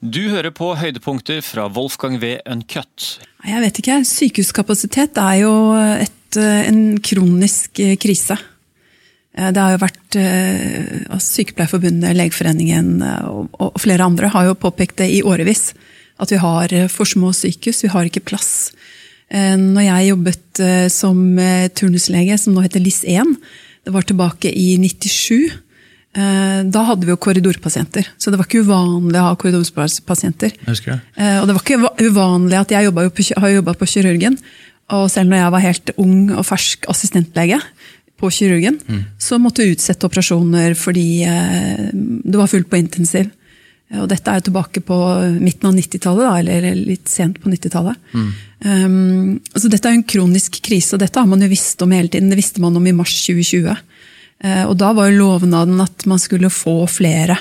Du 0.00 0.30
hører 0.32 0.48
på 0.56 0.70
høydepunkter 0.80 1.42
fra 1.44 1.66
Wolfgang 1.68 2.16
V. 2.22 2.38
Uncut. 2.48 3.18
Jeg 3.44 3.60
vet 3.60 3.80
ikke. 3.82 3.98
Sykehuskapasitet 4.08 5.18
er 5.20 5.42
jo 5.42 5.52
et, 5.76 6.38
eh, 6.40 6.68
en 6.70 6.96
kronisk 7.04 7.80
eh, 7.84 7.98
krise. 8.00 8.38
Eh, 9.36 9.50
det 9.52 9.60
har 9.60 9.76
jo 9.76 9.82
vært 9.84 10.16
altså 10.16 11.44
Sykepleierforbundet, 11.44 12.16
Legeforeningen 12.16 13.02
og 13.60 13.76
flere 13.78 14.08
andre 14.08 14.32
har 14.32 14.48
jo 14.48 14.56
påpekt 14.58 15.04
det 15.04 15.10
i 15.12 15.22
årevis. 15.22 15.74
At 16.18 16.32
vi 16.32 16.40
har 16.40 16.72
for 16.88 17.04
små 17.04 17.34
sykehus, 17.36 17.84
vi 17.84 17.92
har 17.92 18.08
ikke 18.08 18.24
plass. 18.24 18.72
Når 19.30 19.84
jeg 19.84 20.08
jobbet 20.10 20.60
som 20.90 21.38
turnuslege, 21.72 22.36
som 22.36 22.52
nå 22.52 22.64
heter 22.64 22.82
LIS1, 22.82 23.36
det 23.86 23.94
var 23.94 24.02
tilbake 24.02 24.50
i 24.52 24.76
97 24.76 25.48
Eh, 25.48 25.69
da 26.66 26.82
hadde 26.88 27.06
vi 27.06 27.12
jo 27.12 27.20
korridorpasienter, 27.22 28.08
så 28.18 28.32
det 28.32 28.40
var 28.40 28.48
ikke 28.48 28.64
uvanlig 28.66 29.20
å 29.20 29.28
ha 29.28 29.36
korridorpasienter. 29.38 30.56
Jeg 30.66 30.98
eh, 31.14 31.38
Og 31.38 31.46
det 31.46 31.54
var 31.54 31.62
ikke 31.62 32.08
uvanlig 32.08 32.58
at 32.58 32.74
jeg 32.74 32.90
på, 32.90 33.26
har 33.38 33.54
jobba 33.54 33.76
på 33.78 33.90
kirurgen. 33.92 34.38
Og 34.90 35.06
selv 35.12 35.30
når 35.30 35.38
jeg 35.38 35.54
var 35.54 35.62
helt 35.62 35.92
ung 36.02 36.16
og 36.34 36.46
fersk 36.48 36.88
assistentlege 36.90 37.60
på 38.18 38.30
kirurgen, 38.34 38.80
mm. 38.82 39.04
så 39.22 39.38
måtte 39.38 39.62
vi 39.62 39.76
utsette 39.76 40.08
operasjoner 40.08 40.74
fordi 40.74 41.22
eh, 41.30 41.92
det 41.94 42.40
var 42.40 42.50
fullt 42.50 42.70
på 42.72 42.80
intensiv. 42.80 43.30
Og 43.98 44.06
dette 44.10 44.30
er 44.30 44.38
jo 44.38 44.46
tilbake 44.46 44.82
på 44.86 44.96
midten 45.42 45.66
av 45.66 45.74
90-tallet, 45.74 46.26
eller 46.42 46.66
litt 46.78 47.10
sent 47.10 47.40
på 47.42 47.50
90-tallet. 47.50 47.98
Mm. 48.14 48.28
Um, 48.62 49.32
så 49.50 49.66
dette 49.66 49.88
er 49.88 49.96
jo 49.96 49.98
en 49.98 50.10
kronisk 50.12 50.60
krise, 50.62 50.94
og 50.94 51.02
dette 51.02 51.18
har 51.18 51.26
man 51.26 51.42
jo 51.42 51.48
visst 51.50 51.82
om 51.82 51.90
hele 51.90 52.06
tiden. 52.06 52.30
Det 52.30 52.38
visste 52.38 52.62
man 52.62 52.76
om 52.78 52.86
i 52.86 52.94
mars 52.94 53.16
2020. 53.26 53.74
Eh, 54.44 54.64
og 54.64 54.76
da 54.80 54.92
var 54.96 55.10
jo 55.10 55.20
lovnaden 55.20 55.80
at 55.84 56.06
man 56.08 56.20
skulle 56.22 56.50
få 56.52 56.82
flere 56.90 57.36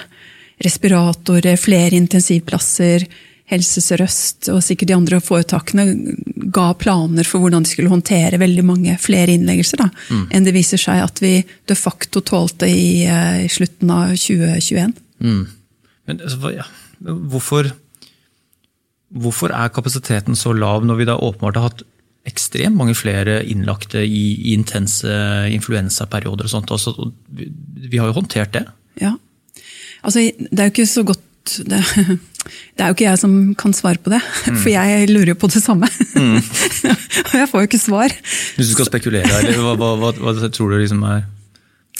respiratorer, 0.64 1.56
flere 1.60 1.96
intensivplasser. 1.96 3.08
Helse 3.50 3.82
Sør-Øst 3.82 4.52
og 4.54 4.60
sikkert 4.62 4.92
de 4.92 4.96
andre 4.98 5.20
foretakene 5.26 5.86
ga 6.54 6.68
planer 6.78 7.26
for 7.26 7.42
hvordan 7.42 7.66
de 7.66 7.72
skulle 7.72 7.90
håndtere 7.90 8.38
veldig 8.42 8.66
mange 8.68 8.94
flere 9.02 9.34
innleggelser 9.34 9.82
da, 9.82 9.88
mm. 9.90 10.28
enn 10.30 10.46
det 10.46 10.54
viser 10.54 10.82
seg 10.82 11.02
at 11.02 11.22
vi 11.24 11.40
de 11.42 11.78
facto 11.78 12.22
tålte 12.22 12.70
i, 12.70 13.08
eh, 13.10 13.46
i 13.48 13.50
slutten 13.50 13.90
av 13.96 14.14
2021. 14.14 14.94
Mm. 15.26 15.42
Men 16.10 16.22
altså, 16.28 16.54
ja, 16.54 16.68
hvorfor, 17.02 17.72
hvorfor 19.18 19.56
er 19.56 19.74
kapasiteten 19.74 20.38
så 20.38 20.54
lav 20.54 20.86
når 20.86 21.02
vi 21.02 21.10
da 21.10 21.18
åpenbart 21.18 21.58
har 21.58 21.72
hatt 21.72 21.84
ekstremt 22.28 22.78
mange 22.78 22.96
flere 22.98 23.40
innlagte 23.48 24.02
i, 24.04 24.24
i 24.50 24.54
intense 24.58 25.10
influensaperioder. 25.54 26.46
og 26.46 26.52
sånt. 26.52 26.72
Altså, 26.72 27.12
vi, 27.30 27.50
vi, 27.88 27.98
har 27.98 28.12
jo 28.12 28.18
håndtert 28.20 28.54
det. 28.54 28.66
Ja. 29.02 29.16
Altså, 30.04 30.28
det 30.38 30.60
er 30.60 30.70
jo 30.70 30.76
ikke 30.76 30.90
så 30.90 31.06
godt 31.08 31.26
det, 31.66 31.80
det, 32.76 32.84
er 32.84 32.92
jo 32.92 32.96
ikke 32.96 33.08
jeg 33.08 33.20
som 33.22 33.34
kan 33.58 33.74
svare 33.74 33.98
på 34.04 34.12
det, 34.14 34.20
mm. 34.22 34.60
for 34.60 34.70
jeg 34.70 35.08
lurer 35.10 35.34
jo 35.34 35.40
på 35.40 35.50
det 35.50 35.64
samme. 35.64 35.90
Mm. 36.14 36.38
og 37.32 37.36
jeg 37.40 37.50
får 37.50 37.64
jo 37.64 37.70
ikke 37.72 37.82
svar. 37.82 38.16
Hvis 38.58 38.70
du 38.70 38.76
skal 38.76 38.90
spekulere, 38.92 39.32
eller 39.40 39.58
hva, 39.64 39.74
hva, 39.80 39.94
hva, 39.98 40.14
hva 40.20 40.52
tror 40.54 40.76
du 40.76 40.80
liksom 40.84 41.02
er 41.10 41.26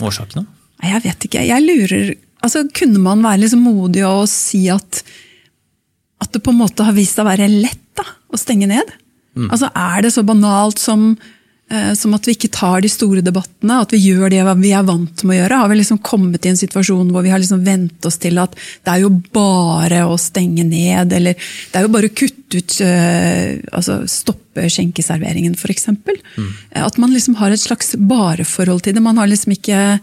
årsaken? 0.06 0.48
Jeg 0.86 1.04
vet 1.04 1.28
ikke. 1.28 1.44
Jeg 1.44 1.66
lurer 1.66 2.14
altså, 2.46 2.64
Kunne 2.76 3.02
man 3.04 3.24
være 3.26 3.42
liksom 3.42 3.66
modig 3.68 4.06
og 4.08 4.30
si 4.32 4.68
at, 4.72 5.02
at 6.24 6.32
det 6.36 6.44
på 6.46 6.54
en 6.54 6.62
måte 6.62 6.86
har 6.88 6.96
vist 6.96 7.18
seg 7.18 7.26
å 7.26 7.32
være 7.32 7.50
lett 7.52 7.84
da, 8.00 8.06
å 8.32 8.40
stenge 8.40 8.70
ned? 8.70 8.94
Mm. 9.38 9.50
Altså, 9.50 9.70
Er 9.76 10.02
det 10.02 10.14
så 10.14 10.24
banalt 10.26 10.80
som, 10.80 11.18
eh, 11.70 11.94
som, 11.94 12.14
at 12.14 12.28
vi 12.28 12.36
ikke 12.36 12.52
tar 12.52 12.82
de 12.82 12.90
store 12.90 13.22
debattene, 13.26 13.82
at 13.82 13.94
vi 13.94 14.02
gjør 14.10 14.30
det 14.34 14.42
vi 14.62 14.72
er 14.76 14.88
vant 14.88 15.24
med 15.24 15.36
å 15.36 15.40
gjøre? 15.42 15.60
Har 15.62 15.70
vi 15.70 15.80
liksom 15.80 16.02
kommet 16.02 16.46
i 16.46 16.54
en 16.54 16.60
situasjon 16.60 17.12
hvor 17.12 17.26
vi 17.26 17.34
har 17.34 17.40
liksom 17.40 17.64
vent 17.66 18.06
oss 18.06 18.18
til 18.18 18.40
at 18.42 18.56
det 18.56 18.94
er 18.94 19.04
jo 19.06 19.12
bare 19.36 20.06
å 20.10 20.18
stenge 20.18 20.66
ned, 20.68 21.14
eller 21.14 21.38
det 21.38 21.80
er 21.80 21.86
jo 21.86 21.94
bare 21.94 22.10
å 22.10 22.16
kutte 22.16 22.64
ut 22.64 22.80
eh, 22.86 23.60
altså 23.72 24.02
Stoppe 24.10 24.66
skjenkeserveringen, 24.68 25.54
f.eks. 25.56 25.88
Mm. 25.94 26.50
At 26.82 26.98
man 27.00 27.14
liksom 27.14 27.38
har 27.40 27.54
et 27.54 27.62
slags 27.62 27.94
bare-forhold 27.96 28.84
til 28.84 28.98
det. 28.98 29.04
Man 29.06 29.22
har 29.22 29.30
liksom 29.30 29.54
ikke 29.56 30.00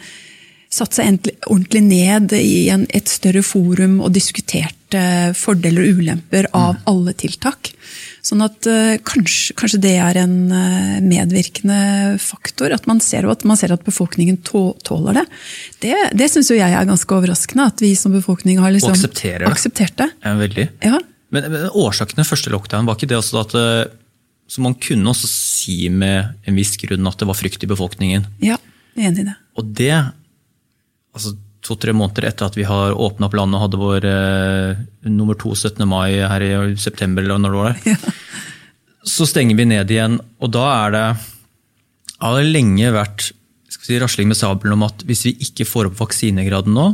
satt 0.73 0.97
seg 0.97 1.31
ordentlig 1.47 1.83
ned 1.87 2.35
i 2.37 2.69
en, 2.75 2.87
et 2.95 3.09
større 3.09 3.43
forum 3.47 4.01
og 4.05 4.13
diskutert 4.15 4.97
eh, 4.97 5.31
fordeler 5.37 5.87
og 5.87 6.01
ulemper 6.03 6.49
av 6.53 6.77
mm. 6.77 6.85
alle 6.91 7.15
tiltak. 7.19 7.73
Sånn 8.27 8.43
at 8.43 8.67
uh, 8.67 8.97
kanskje, 9.07 9.55
kanskje, 9.55 9.79
det 9.85 9.93
er 10.03 10.19
en 10.19 10.35
uh, 10.51 10.97
medvirkende 11.05 12.17
faktor. 12.19 12.73
At 12.75 12.89
man 12.91 12.99
ser 13.05 13.29
at, 13.31 13.45
man 13.47 13.59
ser 13.59 13.71
at 13.77 13.85
befolkningen 13.87 14.41
tåler 14.43 15.21
det. 15.21 15.25
Det, 15.85 15.93
det 16.19 16.27
syns 16.33 16.51
jeg 16.51 16.67
er 16.67 16.89
ganske 16.89 17.15
overraskende. 17.15 17.69
At 17.71 17.85
vi 17.85 17.93
som 17.99 18.17
befolkning 18.17 18.59
har 18.59 18.75
liksom 18.75 18.97
det. 18.99 19.47
akseptert 19.47 19.95
det. 20.03 20.11
Ja, 20.27 20.35
veldig. 20.41 20.67
Ja. 20.83 20.99
Men, 21.35 21.49
men 21.55 21.71
årsakene 21.71 22.27
første 22.27 22.51
lockdown, 22.51 22.89
var 22.89 22.99
ikke 22.99 23.13
det 23.15 23.21
også 23.21 23.45
at 23.45 23.55
uh, 23.55 23.95
så 24.47 24.63
Man 24.63 24.77
kunne 24.79 25.11
også 25.11 25.27
si 25.27 25.89
med 25.91 26.37
en 26.47 26.55
viss 26.59 26.77
grunn 26.79 27.09
at 27.11 27.19
det 27.19 27.27
var 27.27 27.35
frykt 27.35 27.65
i 27.67 27.71
befolkningen. 27.71 28.29
Ja, 28.39 28.59
jeg 28.95 29.03
er 29.03 29.11
enig 29.11 29.25
i 29.25 29.31
det. 29.31 29.35
Og 29.59 29.73
det 29.75 29.97
altså 31.17 31.35
to-tre 31.67 31.95
måneder 31.97 32.29
etter 32.29 32.47
at 32.47 32.57
vi 32.59 32.67
har 32.69 32.95
åpna 32.95 33.27
opp 33.27 33.37
landet 33.39 33.59
og 33.59 33.65
hadde 33.65 33.81
vår 33.81 34.07
eh, 34.11 34.83
nummer 35.11 35.39
to 35.39 35.55
17. 35.57 35.83
mai 35.89 36.21
her 36.21 36.45
i 36.45 36.77
september, 36.79 37.25
eller 37.25 37.41
når 37.43 37.55
det 37.55 37.63
var 37.63 37.73
der, 37.73 37.97
ja. 37.97 38.13
så 39.17 39.27
stenger 39.27 39.59
vi 39.59 39.67
ned 39.73 39.91
igjen. 39.91 40.21
Og 40.43 40.53
da 40.55 40.67
er 40.85 40.95
det 40.95 41.07
har 42.23 42.39
det 42.39 42.53
lenge 42.53 42.93
vært 42.95 43.31
si, 43.69 43.97
rasling 44.01 44.31
med 44.31 44.39
sabelen 44.39 44.77
om 44.77 44.87
at 44.87 45.05
hvis 45.09 45.27
vi 45.29 45.35
ikke 45.49 45.67
får 45.69 45.91
opp 45.91 45.99
vaksinegraden 46.01 46.77
nå, 46.77 46.93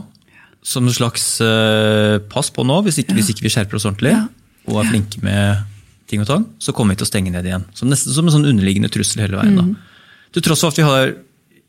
som 0.62 0.86
en 0.86 0.94
slags 0.94 1.26
eh, 1.42 2.16
pass 2.30 2.52
på 2.54 2.64
nå, 2.66 2.80
hvis 2.86 3.02
ikke, 3.02 3.14
ja. 3.14 3.18
hvis 3.18 3.32
ikke, 3.34 3.46
vi 3.46 3.52
skjerper 3.54 3.78
oss 3.78 3.86
ordentlig 3.88 4.14
ja. 4.14 4.24
og 4.70 4.82
er 4.82 4.90
flinke 4.92 5.22
med 5.26 5.68
ting 6.10 6.22
og 6.22 6.28
tang, 6.28 6.46
så 6.62 6.74
kommer 6.76 6.94
vi 6.94 7.02
til 7.02 7.08
å 7.08 7.10
stenge 7.10 7.32
ned 7.34 7.48
igjen. 7.48 7.66
Som 7.74 7.90
nesten 7.90 8.14
som 8.14 8.28
en 8.28 8.34
sånn 8.34 8.46
underliggende 8.46 8.90
trussel 8.92 9.24
hele 9.24 9.38
veien. 9.40 9.72
Mm. 9.72 10.22
Til 10.34 10.44
tross 10.46 10.62
for 10.62 10.74
at 10.74 10.78
vi 10.78 10.86
har 10.86 11.14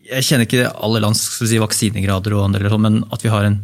jeg 0.09 0.25
kjenner 0.27 0.47
ikke 0.47 0.71
alle 0.83 1.01
lands 1.03 1.21
si, 1.39 1.59
vaksinegrader, 1.61 2.35
og 2.35 2.47
andre, 2.49 2.71
men 2.81 3.03
at 3.13 3.23
vi 3.23 3.31
har 3.31 3.47
en 3.47 3.61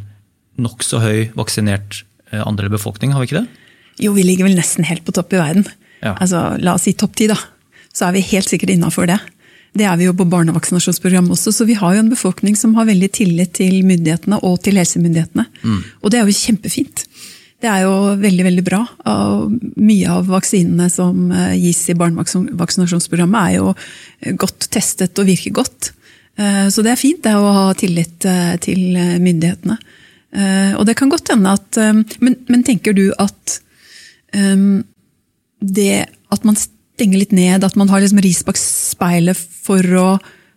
nokså 0.59 1.01
høy 1.03 1.17
vaksinert 1.39 2.03
eh, 2.31 2.41
andel 2.44 2.69
av 2.69 2.77
befolkning, 2.77 3.13
har 3.16 3.23
vi 3.23 3.29
ikke 3.29 3.41
det? 3.41 3.66
Jo, 4.00 4.13
vi 4.16 4.23
ligger 4.27 4.47
vel 4.47 4.57
nesten 4.59 4.88
helt 4.88 5.03
på 5.07 5.16
topp 5.16 5.35
i 5.35 5.41
verden. 5.41 5.67
Ja. 6.00 6.16
Altså, 6.16 6.53
La 6.63 6.77
oss 6.77 6.88
si 6.88 6.95
topp 6.95 7.17
ti, 7.19 7.27
da. 7.31 7.38
Så 7.91 8.07
er 8.07 8.16
vi 8.16 8.27
helt 8.31 8.47
sikkert 8.47 8.72
innafor 8.72 9.09
det. 9.09 9.19
Det 9.77 9.85
er 9.85 9.97
vi 10.00 10.07
jo 10.07 10.16
på 10.17 10.27
barnevaksinasjonsprogrammet 10.31 11.35
også, 11.35 11.51
så 11.53 11.67
vi 11.67 11.77
har 11.77 11.94
jo 11.95 12.05
en 12.05 12.11
befolkning 12.11 12.56
som 12.57 12.73
har 12.79 12.88
veldig 12.89 13.11
tillit 13.19 13.53
til 13.59 13.83
myndighetene 13.85 14.39
og 14.47 14.61
til 14.66 14.79
helsemyndighetene. 14.79 15.45
Mm. 15.61 15.83
Og 16.01 16.13
det 16.13 16.19
er 16.19 16.25
jo 16.25 16.39
kjempefint. 16.39 17.03
Det 17.59 17.67
er 17.67 17.83
jo 17.83 18.16
veldig 18.21 18.45
veldig 18.47 18.63
bra. 18.66 18.79
Mye 19.75 20.16
av 20.16 20.29
vaksinene 20.31 20.88
som 20.91 21.27
eh, 21.35 21.57
gis 21.59 21.83
i 21.91 21.97
barnevaksinasjonsprogrammet 22.00 23.39
er 23.44 23.57
jo 23.59 24.35
godt 24.39 24.69
testet 24.71 25.19
og 25.19 25.27
virker 25.27 25.57
godt. 25.59 25.91
Eh, 26.39 26.67
så 26.72 26.83
det 26.85 26.94
er 26.94 27.00
fint 27.00 27.23
det 27.25 27.35
å 27.35 27.51
ha 27.55 27.66
tillit 27.77 28.25
eh, 28.27 28.55
til 28.63 28.95
eh, 28.95 29.17
myndighetene. 29.22 29.79
Og 30.77 30.83
det 30.85 30.94
kan 30.94 31.09
godt 31.09 31.31
hende 31.33 31.55
at 31.57 31.77
Men, 32.22 32.35
men 32.45 32.61
tenker 32.61 32.94
du 32.94 33.07
at 33.17 33.55
um, 34.38 34.83
det 35.57 36.05
at 36.29 36.45
man 36.45 36.53
stenger 36.53 37.17
litt 37.17 37.33
ned, 37.33 37.66
at 37.66 37.73
man 37.73 37.89
har 37.89 38.03
liksom 38.03 38.22
ris 38.22 38.44
bak 38.45 38.59
speilet 38.61 39.33
for 39.33 39.81
å 39.97 40.05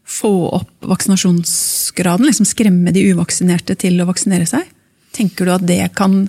få 0.05 0.33
opp 0.59 0.91
vaksinasjonsgraden, 0.93 2.29
liksom 2.29 2.51
skremme 2.51 2.93
de 2.93 3.07
uvaksinerte 3.15 3.79
til 3.81 3.97
å 4.05 4.11
vaksinere 4.11 4.45
seg? 4.51 4.69
Tenker 5.17 5.49
du 5.49 5.55
at 5.57 5.65
det 5.65 5.81
kan 5.97 6.27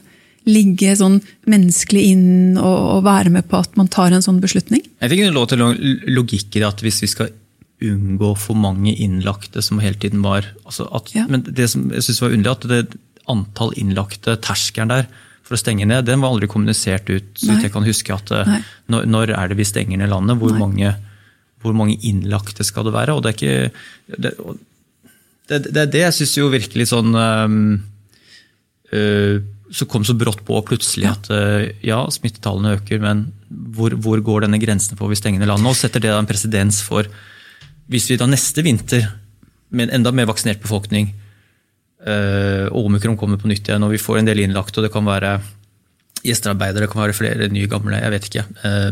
ligge 0.47 0.95
sånn 0.95 1.19
menneskelig 1.43 2.07
inn 2.15 2.25
og, 2.55 2.79
og 2.95 3.05
være 3.09 3.35
med 3.35 3.51
på 3.51 3.59
at 3.59 3.75
man 3.75 3.91
tar 3.91 4.15
en 4.15 4.23
sånn 4.23 4.39
beslutning? 4.39 4.87
Jeg 5.03 5.11
fikk 5.11 5.27
en 5.27 5.35
lov 5.35 5.51
til 5.51 5.67
logikk 6.15 6.55
i 6.55 6.63
det 6.63 6.71
at 6.71 6.87
hvis 6.87 7.03
vi 7.03 7.11
skal 7.11 7.35
unngå 7.83 8.33
for 8.39 8.57
mange 8.59 8.93
innlagte 8.95 9.61
som 9.65 9.81
hele 9.83 9.99
tiden 9.99 10.23
var 10.23 10.47
altså 10.63 10.87
at, 10.95 11.11
ja. 11.15 11.25
Men 11.29 11.43
det 11.47 11.69
som 11.73 11.89
jeg 11.91 12.05
synes 12.07 12.21
var 12.23 12.35
underlig, 12.35 12.55
at 12.55 12.69
det 12.71 13.01
antall 13.31 13.73
innlagte, 13.79 14.35
terskelen 14.43 14.91
der 14.91 15.07
for 15.43 15.57
å 15.57 15.59
stenge 15.59 15.87
ned, 15.87 16.05
den 16.07 16.23
var 16.23 16.33
aldri 16.33 16.49
kommunisert 16.51 17.09
ut. 17.11 17.31
så 17.39 17.57
jeg 17.59 17.71
kan 17.73 17.85
huske 17.85 18.15
at 18.15 18.31
eh, 18.31 18.53
når, 18.91 19.07
når, 19.11 19.33
er 19.35 19.51
det 19.51 19.59
vi 19.59 19.67
stenger 19.67 19.99
ned 19.99 20.11
landet? 20.11 20.39
Hvor 20.39 20.55
mange, 20.55 20.93
hvor 21.63 21.75
mange, 21.75 21.97
innlagte 22.07 22.65
skal 22.67 22.87
det 22.87 22.95
være? 22.95 23.15
og 23.15 23.23
Det 23.23 23.33
er 23.33 23.37
ikke, 23.37 23.71
det, 24.15 24.33
det, 25.51 25.59
det, 25.67 25.87
det 25.91 26.05
jeg 26.05 26.17
syns 26.19 26.37
jo 26.39 26.51
virkelig 26.53 26.87
sånn 26.93 27.11
um, 27.11 27.57
uh, 28.95 29.35
Så 29.67 29.87
kom 29.91 30.07
så 30.07 30.15
brått 30.15 30.45
på 30.47 30.61
plutselig 30.63 31.09
at 31.11 31.27
uh, 31.35 31.67
ja, 31.83 31.99
smittetallene 32.07 32.77
øker, 32.77 33.03
men 33.03 33.27
hvor, 33.75 33.95
hvor 33.99 34.23
går 34.23 34.47
denne 34.47 34.61
grensen 34.63 34.99
for 34.99 35.11
vi 35.11 35.19
stenger 35.19 35.43
ned 35.43 35.51
landet? 35.51 35.73
Og 35.73 35.79
setter 35.79 36.03
det 36.03 36.15
en 36.15 36.29
presedens 36.29 36.79
for 36.87 37.11
hvis 37.91 38.09
vi 38.11 38.19
da 38.19 38.27
neste 38.29 38.63
vinter, 38.65 39.07
med 39.73 39.89
en 39.89 39.99
enda 39.99 40.11
mer 40.13 40.27
vaksinert 40.29 40.61
befolkning, 40.61 41.09
øh, 42.07 42.67
omikron 42.77 43.17
kommer 43.17 43.41
på 43.41 43.49
nytt 43.49 43.67
igjen, 43.67 43.83
og 43.83 43.93
vi 43.93 44.01
får 44.01 44.19
en 44.19 44.29
del 44.29 44.43
innlagt, 44.43 44.77
og 44.77 44.85
det 44.85 44.91
kan 44.93 45.07
være 45.07 45.39
gjestearbeidere, 46.23 46.85
det 46.85 46.91
kan 46.93 47.03
være 47.03 47.17
flere 47.17 47.49
nye, 47.51 47.67
gamle, 47.71 47.99
jeg 47.99 48.13
vet 48.13 48.29
ikke, 48.29 48.45
øh, 48.69 48.91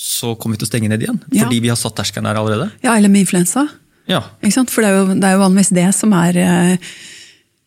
så 0.00 0.34
kommer 0.34 0.56
vi 0.56 0.62
til 0.62 0.68
å 0.68 0.72
stenge 0.72 0.88
ned 0.88 1.04
igjen. 1.04 1.20
Ja. 1.28 1.44
Fordi 1.44 1.60
vi 1.60 1.68
har 1.68 1.76
satt 1.76 1.98
terskelen 1.98 2.24
der 2.24 2.40
allerede. 2.40 2.70
Ja, 2.80 2.94
eller 2.96 3.12
med 3.12 3.26
influensa. 3.26 3.66
Ja. 4.08 4.22
For 4.40 4.80
det 4.80 4.88
er, 4.88 4.96
jo, 4.96 5.02
det 5.12 5.26
er, 5.26 5.34
jo, 5.36 5.42
vanligvis 5.44 5.74
det 5.76 5.88
som 5.94 6.14
er 6.16 6.38
øh, 6.40 6.92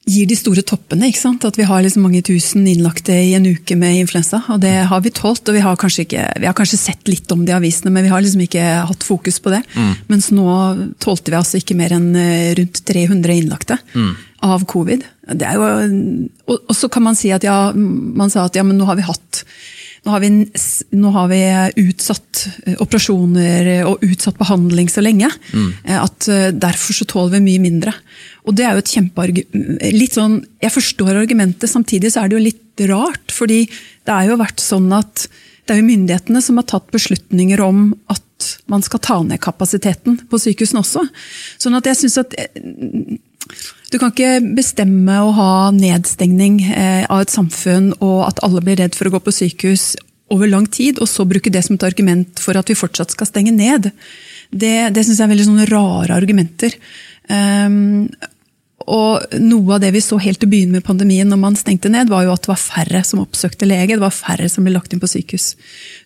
gir 0.10 0.28
de 0.28 0.36
store 0.36 0.64
toppene. 0.68 1.08
ikke 1.08 1.22
sant? 1.22 1.46
At 1.48 1.58
vi 1.60 1.66
har 1.68 1.84
liksom 1.84 2.04
mange 2.04 2.22
tusen 2.26 2.66
innlagte 2.68 3.16
i 3.16 3.34
en 3.38 3.46
uke 3.48 3.78
med 3.80 4.02
influensa. 4.02 4.42
Og 4.52 4.60
det 4.64 4.74
har 4.90 5.04
vi 5.04 5.14
tålt. 5.16 5.48
Og 5.48 5.56
vi 5.56 5.64
har 5.64 5.80
kanskje, 5.80 6.06
ikke, 6.08 6.26
vi 6.44 6.50
har 6.50 6.58
kanskje 6.58 6.82
sett 6.82 7.08
litt 7.08 7.32
om 7.32 7.46
det 7.46 7.54
i 7.54 7.58
avisene, 7.58 7.94
men 7.94 8.08
vi 8.08 8.12
har 8.12 8.24
liksom 8.24 8.44
ikke 8.44 8.66
hatt 8.90 9.08
fokus 9.08 9.40
på 9.44 9.54
det. 9.54 9.62
Mm. 9.78 9.94
Mens 10.12 10.30
nå 10.36 10.48
tålte 11.04 11.32
vi 11.32 11.40
altså 11.40 11.62
ikke 11.62 11.78
mer 11.80 11.96
enn 11.96 12.12
eh, 12.20 12.52
rundt 12.60 12.84
300 12.90 13.38
innlagte 13.40 13.80
mm. 13.94 14.12
av 14.50 14.68
covid. 14.70 15.08
Det 15.32 15.48
er 15.48 15.60
jo, 15.60 15.70
og, 16.50 16.58
og, 16.58 16.76
så 16.76 16.92
kan 16.92 17.08
man 17.08 17.20
si 17.20 17.32
at 17.32 17.48
ja, 17.48 17.72
man 17.74 18.34
sa 18.34 18.50
at 18.50 18.60
ja, 18.60 18.68
men 18.68 18.80
nå 18.80 18.90
har 18.90 19.00
vi 19.00 19.08
hatt 19.08 19.46
nå 20.04 20.12
har, 20.12 20.20
vi, 20.20 20.30
nå 21.00 21.12
har 21.16 21.30
vi, 21.32 21.40
utsatt 21.86 22.42
eh, 22.66 22.76
operasjoner 22.84 23.70
og 23.88 24.04
utsatt 24.04 24.40
behandling 24.40 24.92
så 24.92 25.04
lenge 25.04 25.30
mm. 25.54 25.70
Eh, 25.84 26.00
at 26.00 26.28
derfor 26.60 26.98
så 26.98 27.08
tåler 27.08 27.38
vi 27.38 27.46
mye 27.46 27.64
mindre. 27.64 27.94
Og 28.44 28.58
det 28.58 28.68
er 28.68 28.76
jo 28.76 28.84
et 28.84 28.94
kjempeargument 28.98 30.18
sånn, 30.18 30.38
Jeg 30.64 30.76
forstår 30.76 31.16
argumentet, 31.22 31.72
samtidig 31.72 32.12
så 32.14 32.24
er 32.24 32.30
det 32.30 32.38
jo 32.38 32.46
litt 32.50 32.86
rart. 32.90 33.32
fordi 33.32 33.64
det 33.68 34.14
er 34.14 34.30
jo 34.32 34.40
vært 34.42 34.64
sånn 34.64 34.92
at 34.96 35.28
det 35.64 35.76
er 35.76 35.80
jo 35.80 35.88
myndighetene 35.88 36.42
som 36.44 36.60
har 36.60 36.68
tatt 36.68 36.90
beslutninger 36.92 37.62
om 37.64 37.94
at 38.12 38.50
man 38.68 38.84
skal 38.84 39.00
ta 39.00 39.22
ned 39.24 39.40
kapasiteten 39.44 40.18
på 40.28 40.40
sykehusene 40.42 40.82
også. 40.84 41.06
Sånn 41.62 41.78
at 41.80 41.88
jeg 41.88 42.02
synes 42.02 42.20
at 42.26 42.36
eh, 42.36 42.60
du 43.94 44.00
kan 44.02 44.10
ikke 44.10 44.40
bestemme 44.58 45.20
å 45.22 45.34
ha 45.38 45.54
nedstengning 45.76 46.64
eh, 46.74 47.04
av 47.06 47.22
et 47.22 47.34
samfunn 47.34 47.92
og 48.00 48.24
at 48.26 48.42
alle 48.46 48.64
blir 48.66 48.80
redd 48.82 48.98
for 48.98 49.10
å 49.10 49.14
gå 49.14 49.22
på 49.22 49.36
sykehus 49.36 49.92
over 50.34 50.50
lang 50.50 50.66
tid, 50.72 50.98
og 50.98 51.10
så 51.10 51.28
bruke 51.30 51.52
det 51.54 51.62
som 51.66 51.78
et 51.78 51.86
argument 51.86 52.42
for 52.42 52.58
at 52.58 52.70
vi 52.72 52.78
fortsatt 52.78 53.14
skal 53.14 53.30
stenge 53.30 53.54
ned. 53.54 53.92
Det, 54.50 54.76
det 54.96 55.04
syns 55.06 55.20
jeg 55.20 55.28
er 55.28 55.34
veldig 55.34 55.50
sånne 55.50 55.68
rare 55.70 56.16
argumenter. 56.16 56.74
Um, 57.30 58.08
og 58.84 59.38
Noe 59.40 59.78
av 59.78 59.84
det 59.84 59.94
vi 59.96 60.02
så 60.04 60.18
helt 60.20 60.42
til 60.42 60.50
å 60.50 60.54
begynne 60.56 60.80
med 60.80 60.88
pandemien, 60.88 61.30
når 61.30 61.40
man 61.40 61.60
stengte 61.60 61.92
ned, 61.92 62.10
var 62.12 62.26
jo 62.26 62.34
at 62.34 62.44
det 62.44 62.52
var 62.52 62.64
færre 62.64 63.04
som 63.08 63.22
oppsøkte 63.24 63.70
lege. 63.70 63.96
Det 63.96 64.04
var 64.04 64.16
færre 64.16 64.50
som 64.52 64.66
ble 64.66 64.74
lagt 64.76 64.96
inn 64.96 65.04
på 65.04 65.12
sykehus. 65.12 65.54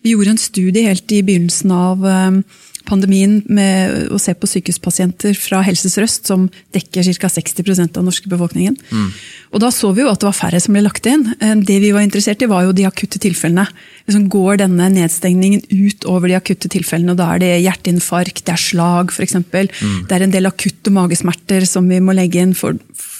Vi 0.03 0.13
gjorde 0.13 0.35
en 0.35 0.41
studie 0.41 0.85
helt 0.89 1.15
i 1.15 1.23
begynnelsen 1.25 1.73
av 1.73 2.03
um, 2.03 2.41
pandemien 2.87 3.39
med 3.45 4.11
å 4.13 4.19
se 4.21 4.33
på 4.37 4.49
sykehuspasienter 4.49 5.35
fra 5.37 5.61
Helse 5.65 5.91
Sør-Øst, 5.91 6.29
som 6.29 6.47
dekker 6.75 7.07
ca. 7.19 7.29
60% 7.31 7.91
av 7.91 7.99
den 7.99 8.09
norske 8.09 8.31
befolkningen. 8.31 8.77
Mm. 8.91 9.09
Og 9.53 9.63
Da 9.63 9.71
så 9.73 9.91
vi 9.95 10.03
jo 10.03 10.11
at 10.11 10.21
det 10.21 10.29
var 10.29 10.37
færre 10.37 10.61
som 10.63 10.75
ble 10.75 10.85
lagt 10.85 11.07
inn. 11.09 11.25
Eh, 11.39 11.55
det 11.55 11.79
vi 11.83 11.91
var 11.95 12.05
interessert 12.05 12.41
i, 12.41 12.49
var 12.49 12.63
jo 12.65 12.75
de 12.75 12.87
akutte 12.87 13.19
tilfellene. 13.19 13.67
Liksom 14.07 14.29
går 14.31 14.61
denne 14.63 14.89
nedstengningen 14.95 15.65
ut 15.71 16.07
over 16.07 16.31
de 16.31 16.39
akutte 16.39 16.71
tilfellene? 16.71 17.11
og 17.11 17.19
Da 17.19 17.33
er 17.35 17.43
det 17.43 17.53
hjerteinfarkt, 17.65 18.45
det 18.47 18.55
er 18.55 18.63
slag 18.63 19.11
f.eks. 19.11 19.35
Mm. 19.35 20.07
Det 20.07 20.15
er 20.15 20.23
en 20.23 20.35
del 20.35 20.47
akutte 20.47 20.93
magesmerter 20.93 21.67
som 21.67 21.87
vi 21.87 21.99
må 21.99 22.15
legge 22.15 22.41
inn. 22.41 22.55
for 22.55 22.77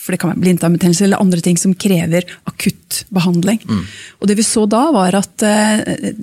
for 0.08 0.16
det 0.16 0.22
kan 0.22 0.30
være 0.31 0.40
blindtarmbetennelse 0.40 1.04
eller 1.04 1.19
andre 1.19 1.42
ting 1.44 1.58
som 1.60 1.74
krever 1.75 2.24
akutt 2.48 3.02
behandling. 3.12 3.60
Mm. 3.68 3.81
Og 4.22 4.30
det 4.30 4.38
vi 4.40 4.46
så 4.48 4.64
da, 4.64 4.86
var 4.96 5.18
at 5.19 5.44
Eh, 5.88 6.14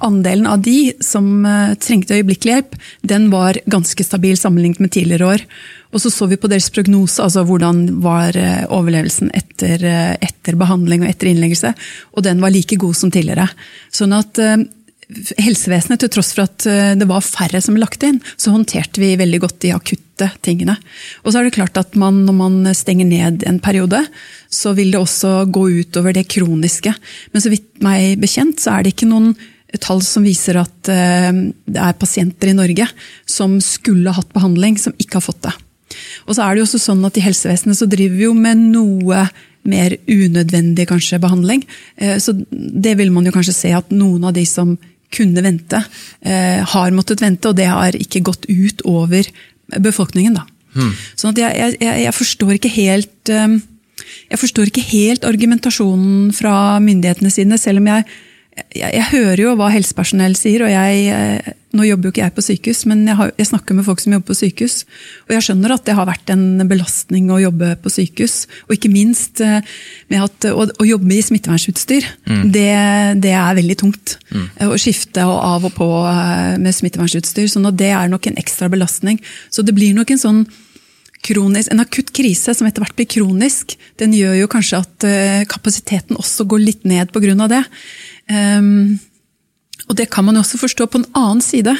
andelen 0.00 0.46
av 0.46 0.62
de 0.64 0.92
som 1.04 1.44
eh, 1.46 1.74
trengte 1.80 2.18
øyeblikkelig 2.18 2.54
hjelp, 2.54 2.74
den 3.06 3.28
var 3.32 3.58
ganske 3.70 4.04
stabil 4.04 4.36
sammenlignet 4.38 4.82
med 4.82 4.92
tidligere 4.94 5.30
år. 5.34 5.44
Og 5.90 6.02
så 6.02 6.12
så 6.12 6.28
vi 6.30 6.38
på 6.40 6.50
deres 6.50 6.70
prognose, 6.74 7.22
altså 7.22 7.44
hvordan 7.48 7.86
var 8.04 8.36
eh, 8.38 8.66
overlevelsen 8.68 9.32
etter, 9.36 9.84
etter 10.20 10.58
behandling 10.60 11.04
og 11.04 11.12
etter 11.12 11.30
innleggelse. 11.30 11.72
Og 12.14 12.26
den 12.26 12.42
var 12.42 12.54
like 12.54 12.78
god 12.80 12.98
som 12.98 13.12
tidligere. 13.12 13.48
Sånn 13.94 14.14
at 14.16 14.38
helsevesenet, 15.40 15.98
til 16.04 16.10
tross 16.14 16.28
for 16.36 16.44
at 16.44 16.62
det 16.94 17.06
var 17.10 17.24
færre 17.24 17.58
som 17.58 17.74
ble 17.74 17.82
lagt 17.82 18.04
inn, 18.06 18.20
så 18.38 18.52
håndterte 18.54 19.02
vi 19.02 19.16
veldig 19.18 19.40
godt 19.42 19.56
de 19.64 19.72
akutte 19.74 20.28
tingene. 20.46 20.76
Og 21.24 21.32
så 21.32 21.40
er 21.40 21.48
det 21.48 21.56
klart 21.56 21.80
at 21.80 21.96
man, 21.98 22.22
når 22.28 22.36
man 22.38 22.60
stenger 22.78 23.08
ned 23.08 23.42
en 23.48 23.58
periode, 23.64 24.04
så 24.46 24.70
vil 24.78 24.94
det 24.94 25.00
også 25.00 25.48
gå 25.50 25.64
utover 25.82 26.14
det 26.14 26.28
kroniske. 26.30 26.94
Men 27.32 27.42
så 27.42 27.50
vidt 27.50 27.82
meg 27.82 28.20
bekjent, 28.22 28.62
så 28.62 28.76
er 28.76 28.86
det 28.86 28.94
ikke 28.94 29.10
noen 29.10 29.32
tall 29.78 30.02
som 30.02 30.24
viser 30.26 30.58
at 30.60 30.90
eh, 30.90 31.30
det 31.70 31.82
er 31.82 31.98
pasienter 31.98 32.50
i 32.50 32.56
Norge 32.56 32.86
som 33.28 33.58
skulle 33.62 34.14
hatt 34.16 34.32
behandling, 34.34 34.78
som 34.80 34.96
ikke 34.98 35.20
har 35.20 35.26
fått 35.26 35.44
det. 35.46 35.54
Og 36.26 36.36
så 36.36 36.44
er 36.44 36.54
det 36.54 36.62
jo 36.62 36.68
også 36.68 36.82
sånn 36.82 37.06
at 37.06 37.18
I 37.18 37.24
helsevesenet 37.24 37.78
så 37.78 37.88
driver 37.90 38.18
vi 38.18 38.26
jo 38.28 38.34
med 38.36 38.60
noe 38.70 39.24
mer 39.70 39.94
unødvendig 40.08 40.86
kanskje 40.88 41.20
behandling. 41.22 41.64
Eh, 42.00 42.18
så 42.22 42.34
det 42.50 42.96
vil 42.98 43.12
man 43.14 43.26
jo 43.28 43.34
kanskje 43.34 43.56
se 43.56 43.74
at 43.76 43.92
noen 43.94 44.24
av 44.26 44.34
de 44.36 44.46
som 44.48 44.76
kunne 45.10 45.42
vente, 45.42 45.80
eh, 46.22 46.62
har 46.62 46.94
måttet 46.94 47.22
vente, 47.22 47.50
og 47.50 47.58
det 47.58 47.66
har 47.66 47.96
ikke 47.98 48.22
gått 48.26 48.46
ut 48.46 48.82
over 48.86 49.26
befolkningen. 49.78 50.38
da. 50.38 50.46
Hmm. 50.74 50.94
Sånn 51.18 51.34
at 51.34 51.42
jeg, 51.42 51.76
jeg, 51.82 52.02
jeg, 52.04 52.14
forstår 52.14 52.52
ikke 52.54 52.70
helt 52.70 53.30
jeg 54.30 54.38
forstår 54.38 54.70
ikke 54.70 54.86
helt 54.86 55.26
argumentasjonen 55.26 56.30
fra 56.34 56.78
myndighetene 56.82 57.30
sine, 57.30 57.58
selv 57.58 57.82
om 57.82 57.90
jeg 57.90 58.06
jeg, 58.74 58.90
jeg, 58.94 59.06
hører 59.10 59.40
jo 59.42 59.56
hva 59.58 59.70
helsepersonell 59.72 60.36
sier, 60.38 60.62
og 60.66 60.70
jeg, 60.70 61.00
eh, 61.14 61.50
nå 61.76 61.86
jobber 61.86 62.08
jo 62.08 62.12
ikke 62.14 62.22
jeg 62.22 62.34
på 62.36 62.44
sykehus, 62.44 62.82
men 62.90 63.02
jeg, 63.08 63.16
har, 63.18 63.32
jeg, 63.38 63.48
snakker 63.50 63.76
med 63.78 63.86
folk 63.86 64.02
som 64.02 64.14
jobber 64.14 64.30
på 64.30 64.36
sykehus. 64.38 64.76
Og 65.28 65.34
jeg 65.36 65.46
skjønner 65.46 65.74
at 65.74 65.84
det 65.86 65.96
har 65.98 66.08
vært 66.08 66.32
en 66.34 66.64
belastning 66.70 67.30
å 67.30 67.40
jobbe 67.42 67.72
på 67.82 67.92
sykehus. 67.94 68.36
Og 68.68 68.76
ikke 68.76 68.92
minst 68.92 69.42
eh, 69.44 69.60
med 70.12 70.24
at 70.26 70.48
å, 70.50 70.66
å 70.70 70.88
jobbe 70.88 71.14
i 71.16 71.20
smittevernsutstyr, 71.26 72.08
mm. 72.30 72.42
det, 72.54 72.70
det, 73.26 73.34
er 73.38 73.60
veldig 73.60 73.78
tungt. 73.82 74.16
Mm. 74.34 74.48
Å 74.70 74.80
skifte 74.80 75.26
og 75.28 75.36
av 75.36 75.68
og 75.70 75.76
på 75.78 75.90
eh, 76.10 76.56
med 76.62 76.76
smittevernsutstyr. 76.76 77.50
sånn 77.50 77.70
at 77.70 77.78
det 77.80 77.92
er 77.96 78.10
nok 78.12 78.30
en 78.30 78.40
ekstra 78.40 78.70
belastning. 78.72 79.22
Så 79.50 79.66
det 79.66 79.76
blir 79.76 79.94
nok 79.96 80.14
en 80.14 80.24
sånn 80.26 80.44
kronisk, 81.26 81.70
en 81.70 81.82
akutt 81.82 82.12
krise 82.16 82.54
som 82.56 82.68
etter 82.68 82.84
hvert 82.84 82.96
blir 82.98 83.08
kronisk, 83.10 83.76
den 84.00 84.14
gjør 84.16 84.38
jo 84.38 84.50
kanskje 84.52 84.80
at 84.80 85.06
kapasiteten 85.50 86.18
også 86.20 86.46
går 86.48 86.62
litt 86.64 86.88
ned 86.88 87.12
pga. 87.12 87.48
det. 87.50 87.64
Um, 88.30 88.98
og 89.90 89.98
det 89.98 90.10
kan 90.12 90.24
man 90.24 90.38
jo 90.38 90.44
også 90.44 90.60
forstå 90.60 90.86
på 90.86 91.00
en 91.00 91.10
annen 91.18 91.42
side. 91.44 91.74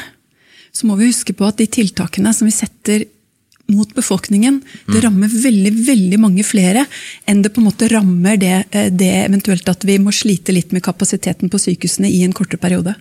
Så 0.72 0.86
må 0.86 0.96
vi 0.98 1.10
huske 1.10 1.34
på 1.36 1.46
at 1.46 1.58
de 1.60 1.66
tiltakene 1.70 2.32
som 2.34 2.48
vi 2.48 2.54
setter 2.54 3.06
mot 3.70 3.90
befolkningen, 3.94 4.56
det 4.86 4.96
mm. 4.98 5.02
rammer 5.04 5.30
veldig 5.30 5.70
veldig 5.86 6.16
mange 6.18 6.42
flere 6.42 6.82
enn 7.30 7.44
det 7.44 7.52
på 7.54 7.62
en 7.62 7.68
måte 7.68 7.86
rammer 7.92 8.40
det, 8.40 8.64
eh, 8.74 8.88
det 8.90 9.12
eventuelt 9.28 9.68
at 9.70 9.86
vi 9.86 9.94
må 10.02 10.10
slite 10.14 10.50
litt 10.50 10.74
med 10.74 10.82
kapasiteten 10.82 11.52
på 11.52 11.60
sykehusene 11.62 12.10
i 12.10 12.24
en 12.26 12.34
kortere 12.34 12.58
periode. 12.58 12.96